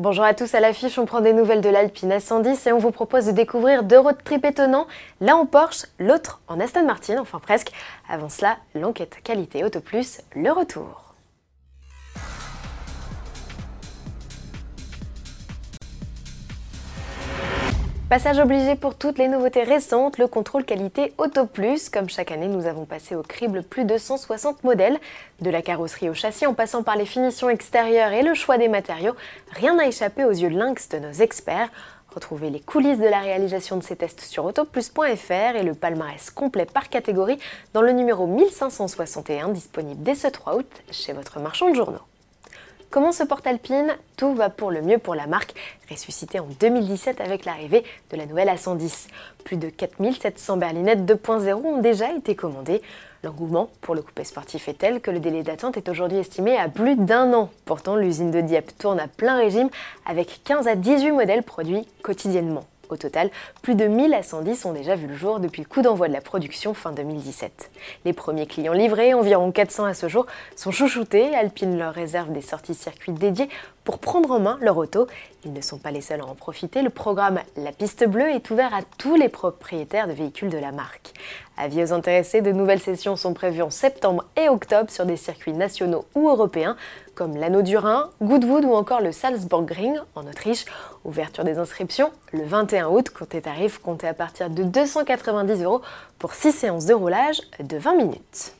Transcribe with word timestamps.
Bonjour 0.00 0.24
à 0.24 0.32
tous, 0.32 0.54
à 0.54 0.60
l'affiche 0.60 0.96
on 0.96 1.04
prend 1.04 1.20
des 1.20 1.34
nouvelles 1.34 1.60
de 1.60 1.68
l'Alpine 1.68 2.10
S110 2.10 2.66
et 2.66 2.72
on 2.72 2.78
vous 2.78 2.90
propose 2.90 3.26
de 3.26 3.32
découvrir 3.32 3.82
deux 3.82 3.98
road 3.98 4.16
trips 4.24 4.46
étonnants, 4.46 4.86
l'un 5.20 5.34
en 5.34 5.44
Porsche, 5.44 5.84
l'autre 5.98 6.40
en 6.48 6.58
Aston 6.58 6.86
Martin, 6.86 7.18
enfin 7.20 7.38
presque. 7.38 7.70
Avant 8.08 8.30
cela, 8.30 8.56
l'enquête 8.74 9.18
qualité 9.22 9.62
Auto 9.62 9.80
Plus, 9.80 10.22
le 10.34 10.52
retour. 10.52 11.09
Passage 18.10 18.40
obligé 18.40 18.74
pour 18.74 18.96
toutes 18.96 19.18
les 19.18 19.28
nouveautés 19.28 19.62
récentes, 19.62 20.18
le 20.18 20.26
contrôle 20.26 20.64
qualité 20.64 21.12
Auto 21.16 21.46
Plus. 21.46 21.88
Comme 21.88 22.08
chaque 22.08 22.32
année, 22.32 22.48
nous 22.48 22.66
avons 22.66 22.84
passé 22.84 23.14
au 23.14 23.22
crible 23.22 23.62
plus 23.62 23.84
de 23.84 23.96
160 23.98 24.64
modèles. 24.64 24.98
De 25.40 25.48
la 25.48 25.62
carrosserie 25.62 26.10
au 26.10 26.14
châssis 26.14 26.44
en 26.44 26.52
passant 26.52 26.82
par 26.82 26.96
les 26.96 27.06
finitions 27.06 27.48
extérieures 27.48 28.10
et 28.10 28.24
le 28.24 28.34
choix 28.34 28.58
des 28.58 28.66
matériaux, 28.66 29.14
rien 29.52 29.76
n'a 29.76 29.86
échappé 29.86 30.24
aux 30.24 30.32
yeux 30.32 30.48
lynx 30.48 30.88
de 30.88 30.98
nos 30.98 31.12
experts. 31.12 31.68
Retrouvez 32.12 32.50
les 32.50 32.58
coulisses 32.58 32.98
de 32.98 33.06
la 33.06 33.20
réalisation 33.20 33.76
de 33.76 33.84
ces 33.84 33.94
tests 33.94 34.22
sur 34.22 34.44
autoplus.fr 34.44 35.54
et 35.54 35.62
le 35.62 35.74
palmarès 35.74 36.30
complet 36.30 36.66
par 36.66 36.88
catégorie 36.88 37.38
dans 37.74 37.82
le 37.82 37.92
numéro 37.92 38.26
1561 38.26 39.50
disponible 39.50 40.02
dès 40.02 40.16
ce 40.16 40.26
3 40.26 40.56
août 40.56 40.82
chez 40.90 41.12
votre 41.12 41.38
marchand 41.38 41.70
de 41.70 41.76
journaux. 41.76 42.09
Comment 42.90 43.12
se 43.12 43.22
porte 43.22 43.46
Alpine 43.46 43.96
Tout 44.16 44.34
va 44.34 44.50
pour 44.50 44.72
le 44.72 44.82
mieux 44.82 44.98
pour 44.98 45.14
la 45.14 45.28
marque, 45.28 45.54
ressuscitée 45.88 46.40
en 46.40 46.48
2017 46.58 47.20
avec 47.20 47.44
l'arrivée 47.44 47.84
de 48.10 48.16
la 48.16 48.26
nouvelle 48.26 48.48
A110. 48.48 49.06
Plus 49.44 49.56
de 49.56 49.70
4700 49.70 50.56
berlinettes 50.56 51.04
2.0 51.04 51.52
ont 51.52 51.78
déjà 51.80 52.12
été 52.12 52.34
commandées. 52.34 52.82
L'engouement 53.22 53.70
pour 53.80 53.94
le 53.94 54.02
coupé 54.02 54.24
sportif 54.24 54.66
est 54.66 54.74
tel 54.74 55.00
que 55.00 55.12
le 55.12 55.20
délai 55.20 55.44
d'attente 55.44 55.76
est 55.76 55.88
aujourd'hui 55.88 56.18
estimé 56.18 56.56
à 56.56 56.68
plus 56.68 56.96
d'un 56.96 57.32
an. 57.32 57.50
Pourtant, 57.64 57.94
l'usine 57.94 58.32
de 58.32 58.40
Dieppe 58.40 58.76
tourne 58.76 58.98
à 58.98 59.06
plein 59.06 59.36
régime 59.36 59.70
avec 60.04 60.40
15 60.42 60.66
à 60.66 60.74
18 60.74 61.12
modèles 61.12 61.44
produits 61.44 61.86
quotidiennement. 62.02 62.64
Au 62.90 62.96
total, 62.96 63.30
plus 63.62 63.76
de 63.76 63.86
1000 63.86 64.12
à 64.14 64.22
110 64.22 64.64
ont 64.64 64.72
déjà 64.72 64.96
vu 64.96 65.06
le 65.06 65.14
jour 65.14 65.38
depuis 65.38 65.62
le 65.62 65.68
coup 65.68 65.80
d'envoi 65.80 66.08
de 66.08 66.12
la 66.12 66.20
production 66.20 66.74
fin 66.74 66.90
2017. 66.90 67.70
Les 68.04 68.12
premiers 68.12 68.46
clients 68.46 68.72
livrés, 68.72 69.14
environ 69.14 69.52
400 69.52 69.84
à 69.84 69.94
ce 69.94 70.08
jour, 70.08 70.26
sont 70.56 70.72
chouchoutés. 70.72 71.34
Alpine 71.36 71.78
leur 71.78 71.94
réserve 71.94 72.32
des 72.32 72.40
sorties 72.40 72.74
circuits 72.74 73.12
dédiées 73.12 73.48
pour 73.84 73.98
prendre 73.98 74.30
en 74.30 74.40
main 74.40 74.58
leur 74.60 74.76
auto. 74.76 75.06
Ils 75.44 75.52
ne 75.52 75.60
sont 75.60 75.78
pas 75.78 75.90
les 75.90 76.00
seuls 76.00 76.20
à 76.20 76.26
en 76.26 76.34
profiter. 76.34 76.82
Le 76.82 76.90
programme 76.90 77.40
La 77.56 77.72
Piste 77.72 78.06
Bleue 78.06 78.30
est 78.30 78.50
ouvert 78.50 78.74
à 78.74 78.82
tous 78.98 79.16
les 79.16 79.28
propriétaires 79.28 80.06
de 80.06 80.12
véhicules 80.12 80.50
de 80.50 80.58
la 80.58 80.72
marque. 80.72 81.12
Avis 81.56 81.82
aux 81.82 81.92
intéressés, 81.92 82.40
de 82.40 82.52
nouvelles 82.52 82.80
sessions 82.80 83.16
sont 83.16 83.34
prévues 83.34 83.62
en 83.62 83.70
septembre 83.70 84.24
et 84.36 84.48
octobre 84.48 84.90
sur 84.90 85.06
des 85.06 85.16
circuits 85.16 85.52
nationaux 85.52 86.04
ou 86.14 86.28
européens 86.28 86.76
comme 87.14 87.36
l'Anneau 87.36 87.60
du 87.60 87.76
Rhin, 87.76 88.08
Goodwood 88.22 88.64
ou 88.64 88.72
encore 88.72 89.02
le 89.02 89.12
Salzburgring 89.12 89.98
en 90.14 90.26
Autriche. 90.26 90.64
Ouverture 91.04 91.44
des 91.44 91.58
inscriptions 91.58 92.10
le 92.32 92.44
21 92.44 92.88
août, 92.88 93.10
côté 93.10 93.42
tarif 93.42 93.78
compté 93.78 94.08
à 94.08 94.14
partir 94.14 94.48
de 94.48 94.62
290 94.62 95.62
euros 95.62 95.82
pour 96.18 96.32
6 96.32 96.52
séances 96.52 96.86
de 96.86 96.94
roulage 96.94 97.42
de 97.60 97.76
20 97.76 97.94
minutes. 97.96 98.54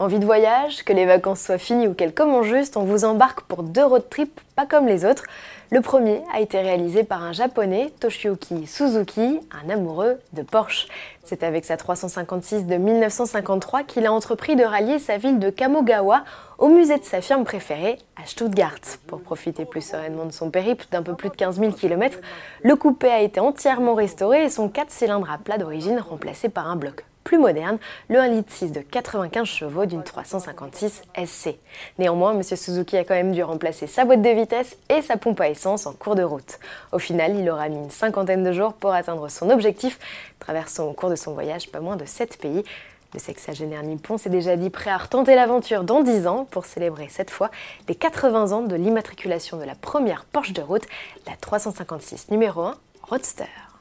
Envie 0.00 0.18
de 0.18 0.24
voyage, 0.24 0.82
que 0.82 0.92
les 0.92 1.06
vacances 1.06 1.40
soient 1.40 1.56
finies 1.56 1.86
ou 1.86 1.94
qu'elles 1.94 2.12
commencent 2.12 2.48
juste, 2.48 2.76
on 2.76 2.82
vous 2.82 3.04
embarque 3.04 3.42
pour 3.42 3.62
deux 3.62 3.84
road 3.84 4.02
trips 4.10 4.40
pas 4.56 4.66
comme 4.66 4.88
les 4.88 5.04
autres. 5.04 5.22
Le 5.70 5.80
premier 5.82 6.20
a 6.34 6.40
été 6.40 6.60
réalisé 6.60 7.04
par 7.04 7.22
un 7.22 7.32
japonais, 7.32 7.92
Toshiyuki 8.00 8.66
Suzuki, 8.66 9.38
un 9.52 9.70
amoureux 9.70 10.18
de 10.32 10.42
Porsche. 10.42 10.88
C'est 11.22 11.44
avec 11.44 11.64
sa 11.64 11.76
356 11.76 12.66
de 12.66 12.74
1953 12.74 13.84
qu'il 13.84 14.06
a 14.06 14.12
entrepris 14.12 14.56
de 14.56 14.64
rallier 14.64 14.98
sa 14.98 15.16
ville 15.16 15.38
de 15.38 15.48
Kamogawa 15.48 16.24
au 16.58 16.66
musée 16.66 16.98
de 16.98 17.04
sa 17.04 17.20
firme 17.20 17.44
préférée 17.44 17.98
à 18.20 18.26
Stuttgart. 18.26 18.80
Pour 19.06 19.20
profiter 19.20 19.64
plus 19.64 19.82
sereinement 19.82 20.24
de 20.24 20.32
son 20.32 20.50
périple 20.50 20.86
d'un 20.90 21.04
peu 21.04 21.14
plus 21.14 21.28
de 21.28 21.36
15 21.36 21.60
000 21.60 21.70
km, 21.70 22.18
le 22.64 22.74
coupé 22.74 23.10
a 23.10 23.20
été 23.20 23.38
entièrement 23.38 23.94
restauré 23.94 24.42
et 24.42 24.50
son 24.50 24.68
4 24.68 24.90
cylindres 24.90 25.30
à 25.30 25.38
plat 25.38 25.56
d'origine 25.56 26.00
remplacé 26.00 26.48
par 26.48 26.68
un 26.68 26.74
bloc 26.74 27.04
plus 27.24 27.38
moderne, 27.38 27.78
le 28.08 28.18
1,6 28.18 28.30
litre 28.30 28.78
de 28.78 28.80
95 28.80 29.46
chevaux 29.46 29.86
d'une 29.86 30.04
356 30.04 31.02
SC. 31.26 31.56
Néanmoins, 31.98 32.34
M. 32.34 32.42
Suzuki 32.42 32.96
a 32.96 33.04
quand 33.04 33.14
même 33.14 33.32
dû 33.32 33.42
remplacer 33.42 33.86
sa 33.86 34.04
boîte 34.04 34.22
de 34.22 34.28
vitesse 34.28 34.76
et 34.90 35.02
sa 35.02 35.16
pompe 35.16 35.40
à 35.40 35.48
essence 35.48 35.86
en 35.86 35.92
cours 35.92 36.14
de 36.14 36.22
route. 36.22 36.58
Au 36.92 36.98
final, 36.98 37.36
il 37.36 37.48
aura 37.50 37.68
mis 37.68 37.76
une 37.76 37.90
cinquantaine 37.90 38.44
de 38.44 38.52
jours 38.52 38.74
pour 38.74 38.92
atteindre 38.92 39.28
son 39.30 39.50
objectif, 39.50 39.98
traversant 40.38 40.86
au 40.86 40.92
cours 40.92 41.10
de 41.10 41.16
son 41.16 41.32
voyage 41.32 41.70
pas 41.70 41.80
moins 41.80 41.96
de 41.96 42.04
7 42.04 42.38
pays. 42.38 42.62
Le 43.14 43.20
sexagénaire 43.20 43.84
nippon 43.84 44.18
s'est 44.18 44.28
déjà 44.28 44.56
dit 44.56 44.70
prêt 44.70 44.90
à 44.90 44.98
retenter 44.98 45.36
l'aventure 45.36 45.84
dans 45.84 46.02
10 46.02 46.26
ans 46.26 46.46
pour 46.50 46.64
célébrer 46.64 47.06
cette 47.08 47.30
fois 47.30 47.50
les 47.88 47.94
80 47.94 48.50
ans 48.50 48.62
de 48.62 48.74
l'immatriculation 48.74 49.56
de 49.56 49.64
la 49.64 49.76
première 49.76 50.24
Porsche 50.24 50.52
de 50.52 50.62
route, 50.62 50.86
la 51.26 51.36
356 51.36 52.30
numéro 52.32 52.62
1 52.62 52.74
Roadster. 53.08 53.73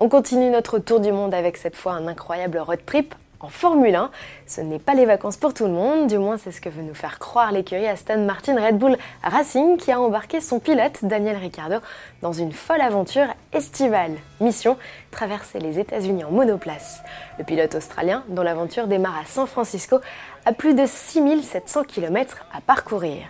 On 0.00 0.08
continue 0.08 0.48
notre 0.48 0.78
tour 0.78 1.00
du 1.00 1.10
monde 1.10 1.34
avec 1.34 1.56
cette 1.56 1.74
fois 1.74 1.94
un 1.94 2.06
incroyable 2.06 2.58
road 2.58 2.78
trip 2.86 3.16
en 3.40 3.48
Formule 3.48 3.96
1. 3.96 4.12
Ce 4.46 4.60
n'est 4.60 4.78
pas 4.78 4.94
les 4.94 5.06
vacances 5.06 5.36
pour 5.36 5.54
tout 5.54 5.64
le 5.64 5.72
monde, 5.72 6.06
du 6.06 6.18
moins 6.18 6.38
c'est 6.38 6.52
ce 6.52 6.60
que 6.60 6.68
veut 6.68 6.82
nous 6.82 6.94
faire 6.94 7.18
croire 7.18 7.50
l'écurie 7.50 7.88
Aston 7.88 8.24
Martin 8.24 8.64
Red 8.64 8.78
Bull 8.78 8.96
Racing 9.24 9.76
qui 9.76 9.90
a 9.90 10.00
embarqué 10.00 10.40
son 10.40 10.60
pilote 10.60 11.00
Daniel 11.02 11.36
Ricciardo 11.36 11.78
dans 12.22 12.32
une 12.32 12.52
folle 12.52 12.80
aventure 12.80 13.26
estivale. 13.52 14.12
Mission 14.40 14.76
traverser 15.10 15.58
les 15.58 15.80
États-Unis 15.80 16.22
en 16.22 16.30
monoplace. 16.30 17.00
Le 17.38 17.42
pilote 17.42 17.74
australien, 17.74 18.22
dont 18.28 18.42
l'aventure 18.42 18.86
démarre 18.86 19.18
à 19.18 19.26
San 19.26 19.48
Francisco, 19.48 19.98
a 20.46 20.52
plus 20.52 20.74
de 20.74 20.86
6700 20.86 21.82
km 21.82 22.46
à 22.54 22.60
parcourir. 22.60 23.22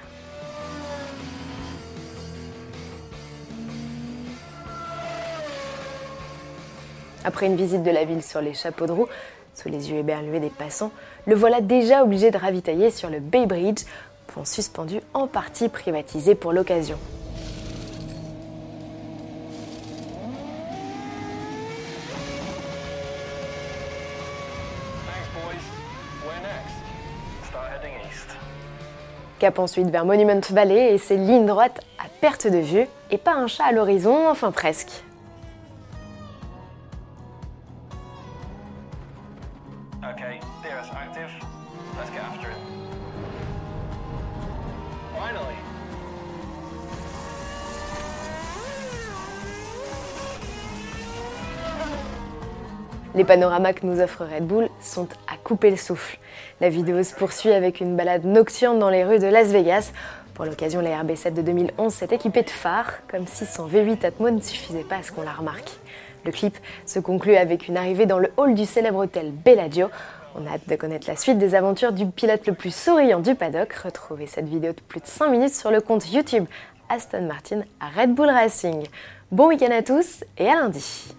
Après 7.28 7.44
une 7.44 7.56
visite 7.56 7.82
de 7.82 7.90
la 7.90 8.06
ville 8.06 8.22
sur 8.22 8.40
les 8.40 8.54
chapeaux 8.54 8.86
de 8.86 8.92
roue, 8.92 9.06
sous 9.54 9.68
les 9.68 9.90
yeux 9.90 9.98
éberlués 9.98 10.40
des 10.40 10.48
passants, 10.48 10.90
le 11.26 11.34
voilà 11.34 11.60
déjà 11.60 12.02
obligé 12.02 12.30
de 12.30 12.38
ravitailler 12.38 12.90
sur 12.90 13.10
le 13.10 13.20
Bay 13.20 13.44
Bridge, 13.44 13.82
pont 14.28 14.46
suspendu 14.46 15.02
en 15.12 15.26
partie 15.26 15.68
privatisé 15.68 16.34
pour 16.34 16.54
l'occasion. 16.54 16.96
Cap 29.38 29.58
ensuite 29.58 29.90
vers 29.90 30.06
Monument 30.06 30.40
Valley 30.48 30.94
et 30.94 30.98
ses 30.98 31.18
lignes 31.18 31.44
droites 31.44 31.82
à 31.98 32.08
perte 32.22 32.46
de 32.46 32.56
vue, 32.56 32.86
et 33.10 33.18
pas 33.18 33.34
un 33.34 33.48
chat 33.48 33.64
à 33.64 33.72
l'horizon, 33.72 34.26
enfin 34.30 34.50
presque. 34.50 35.04
Les 53.14 53.24
panoramas 53.24 53.72
que 53.72 53.86
nous 53.86 54.00
offre 54.00 54.24
Red 54.24 54.46
Bull 54.46 54.68
sont 54.80 55.08
à 55.32 55.36
couper 55.42 55.70
le 55.70 55.76
souffle. 55.76 56.18
La 56.60 56.68
vidéo 56.68 57.02
se 57.02 57.14
poursuit 57.14 57.52
avec 57.52 57.80
une 57.80 57.96
balade 57.96 58.24
nocturne 58.24 58.78
dans 58.78 58.90
les 58.90 59.04
rues 59.04 59.18
de 59.18 59.26
Las 59.26 59.48
Vegas. 59.48 59.92
Pour 60.34 60.44
l'occasion, 60.44 60.80
la 60.80 61.02
RB7 61.02 61.32
de 61.32 61.42
2011 61.42 61.92
s'est 61.92 62.08
équipée 62.12 62.42
de 62.42 62.50
phares, 62.50 62.92
comme 63.10 63.26
si 63.26 63.46
son 63.46 63.66
V8 63.66 64.04
Atmo 64.04 64.30
ne 64.30 64.40
suffisait 64.40 64.84
pas 64.84 64.96
à 64.96 65.02
ce 65.02 65.10
qu'on 65.10 65.22
la 65.22 65.32
remarque. 65.32 65.78
Le 66.24 66.32
clip 66.32 66.56
se 66.84 67.00
conclut 67.00 67.36
avec 67.36 67.66
une 67.66 67.76
arrivée 67.76 68.06
dans 68.06 68.18
le 68.18 68.30
hall 68.36 68.54
du 68.54 68.66
célèbre 68.66 68.98
hôtel 68.98 69.32
Bellagio. 69.32 69.88
On 70.36 70.46
a 70.46 70.50
hâte 70.50 70.68
de 70.68 70.76
connaître 70.76 71.08
la 71.08 71.16
suite 71.16 71.38
des 71.38 71.54
aventures 71.54 71.92
du 71.92 72.06
pilote 72.06 72.46
le 72.46 72.52
plus 72.52 72.74
souriant 72.74 73.20
du 73.20 73.34
paddock. 73.34 73.72
Retrouvez 73.72 74.26
cette 74.26 74.48
vidéo 74.48 74.72
de 74.72 74.80
plus 74.86 75.00
de 75.00 75.06
5 75.06 75.30
minutes 75.30 75.54
sur 75.54 75.70
le 75.70 75.80
compte 75.80 76.12
YouTube 76.12 76.44
Aston 76.90 77.22
Martin 77.22 77.62
à 77.80 77.88
Red 78.00 78.14
Bull 78.14 78.28
Racing. 78.28 78.86
Bon 79.32 79.48
week-end 79.48 79.72
à 79.72 79.82
tous 79.82 80.24
et 80.36 80.48
à 80.48 80.54
lundi. 80.54 81.14